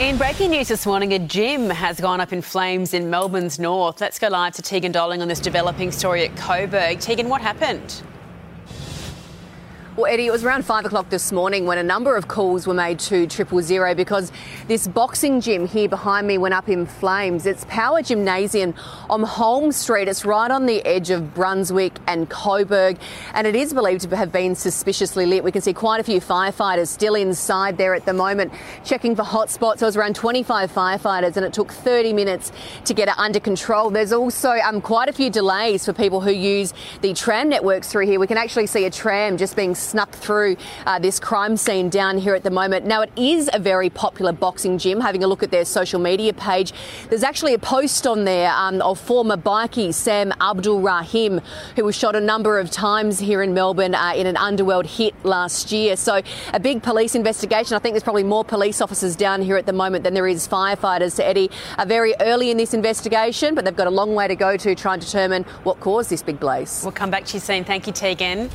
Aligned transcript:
In 0.00 0.16
breaking 0.16 0.50
news 0.50 0.66
this 0.66 0.86
morning, 0.86 1.12
a 1.12 1.20
gym 1.20 1.70
has 1.70 2.00
gone 2.00 2.20
up 2.20 2.32
in 2.32 2.42
flames 2.42 2.94
in 2.94 3.10
Melbourne's 3.10 3.60
north. 3.60 4.00
Let's 4.00 4.18
go 4.18 4.26
live 4.26 4.52
to 4.54 4.62
Tegan 4.62 4.90
Dolling 4.90 5.22
on 5.22 5.28
this 5.28 5.38
developing 5.38 5.92
story 5.92 6.26
at 6.26 6.36
Coburg. 6.36 6.98
Tegan, 6.98 7.28
what 7.28 7.40
happened? 7.40 8.02
Well, 9.96 10.06
Eddie, 10.06 10.26
it 10.26 10.32
was 10.32 10.42
around 10.42 10.64
five 10.64 10.84
o'clock 10.84 11.08
this 11.08 11.30
morning 11.30 11.66
when 11.66 11.78
a 11.78 11.82
number 11.84 12.16
of 12.16 12.26
calls 12.26 12.66
were 12.66 12.74
made 12.74 12.98
to 12.98 13.28
triple 13.28 13.62
zero 13.62 13.94
because 13.94 14.32
this 14.66 14.88
boxing 14.88 15.40
gym 15.40 15.68
here 15.68 15.88
behind 15.88 16.26
me 16.26 16.36
went 16.36 16.52
up 16.52 16.68
in 16.68 16.84
flames. 16.84 17.46
It's 17.46 17.64
Power 17.68 18.02
Gymnasium 18.02 18.74
on 19.08 19.22
Holmes 19.22 19.76
Street. 19.76 20.08
It's 20.08 20.24
right 20.24 20.50
on 20.50 20.66
the 20.66 20.84
edge 20.84 21.10
of 21.10 21.32
Brunswick 21.32 21.96
and 22.08 22.28
Coburg, 22.28 22.98
and 23.34 23.46
it 23.46 23.54
is 23.54 23.72
believed 23.72 24.00
to 24.00 24.16
have 24.16 24.32
been 24.32 24.56
suspiciously 24.56 25.26
lit. 25.26 25.44
We 25.44 25.52
can 25.52 25.62
see 25.62 25.72
quite 25.72 26.00
a 26.00 26.02
few 26.02 26.20
firefighters 26.20 26.88
still 26.88 27.14
inside 27.14 27.78
there 27.78 27.94
at 27.94 28.04
the 28.04 28.14
moment, 28.14 28.52
checking 28.84 29.14
for 29.14 29.22
hotspots. 29.22 29.78
There 29.78 29.86
was 29.86 29.96
around 29.96 30.16
25 30.16 30.72
firefighters, 30.72 31.36
and 31.36 31.46
it 31.46 31.52
took 31.52 31.70
30 31.70 32.12
minutes 32.14 32.50
to 32.86 32.94
get 32.94 33.06
it 33.06 33.16
under 33.16 33.38
control. 33.38 33.90
There's 33.90 34.12
also 34.12 34.50
um, 34.50 34.80
quite 34.80 35.08
a 35.08 35.12
few 35.12 35.30
delays 35.30 35.84
for 35.84 35.92
people 35.92 36.20
who 36.20 36.32
use 36.32 36.74
the 37.00 37.14
tram 37.14 37.48
networks 37.48 37.92
through 37.92 38.06
here. 38.06 38.18
We 38.18 38.26
can 38.26 38.38
actually 38.38 38.66
see 38.66 38.86
a 38.86 38.90
tram 38.90 39.36
just 39.36 39.54
being 39.54 39.76
snuck 39.84 40.12
through 40.12 40.56
uh, 40.86 40.98
this 40.98 41.20
crime 41.20 41.56
scene 41.56 41.88
down 41.88 42.18
here 42.18 42.34
at 42.34 42.42
the 42.42 42.50
moment. 42.50 42.86
Now, 42.86 43.02
it 43.02 43.10
is 43.16 43.48
a 43.52 43.58
very 43.58 43.90
popular 43.90 44.32
boxing 44.32 44.78
gym. 44.78 45.00
Having 45.00 45.24
a 45.24 45.26
look 45.26 45.42
at 45.42 45.50
their 45.50 45.64
social 45.64 46.00
media 46.00 46.32
page, 46.32 46.72
there's 47.08 47.22
actually 47.22 47.54
a 47.54 47.58
post 47.58 48.06
on 48.06 48.24
there 48.24 48.50
um, 48.52 48.80
of 48.82 48.98
former 48.98 49.36
bikie 49.36 49.92
Sam 49.92 50.32
Abdulrahim, 50.40 51.40
who 51.76 51.84
was 51.84 51.96
shot 51.96 52.16
a 52.16 52.20
number 52.20 52.58
of 52.58 52.70
times 52.70 53.18
here 53.18 53.42
in 53.42 53.54
Melbourne 53.54 53.94
uh, 53.94 54.14
in 54.16 54.26
an 54.26 54.36
underworld 54.36 54.86
hit 54.86 55.14
last 55.24 55.72
year. 55.72 55.96
So, 55.96 56.22
a 56.52 56.60
big 56.60 56.82
police 56.82 57.14
investigation. 57.14 57.76
I 57.76 57.78
think 57.78 57.94
there's 57.94 58.02
probably 58.02 58.24
more 58.24 58.44
police 58.44 58.80
officers 58.80 59.16
down 59.16 59.42
here 59.42 59.56
at 59.56 59.66
the 59.66 59.72
moment 59.72 60.04
than 60.04 60.14
there 60.14 60.26
is 60.26 60.48
firefighters. 60.48 61.20
Eddie, 61.20 61.50
uh, 61.78 61.84
very 61.84 62.14
early 62.20 62.50
in 62.50 62.56
this 62.56 62.74
investigation, 62.74 63.54
but 63.54 63.64
they've 63.64 63.76
got 63.76 63.86
a 63.86 63.90
long 63.90 64.14
way 64.14 64.28
to 64.28 64.36
go 64.36 64.56
to 64.56 64.74
try 64.74 64.94
and 64.94 65.02
determine 65.02 65.44
what 65.62 65.80
caused 65.80 66.10
this 66.10 66.22
big 66.22 66.40
blaze. 66.40 66.80
We'll 66.82 66.92
come 66.92 67.10
back 67.10 67.24
to 67.26 67.34
you 67.34 67.40
soon. 67.40 67.64
Thank 67.64 67.86
you, 67.86 67.92
Tegan. 67.92 68.50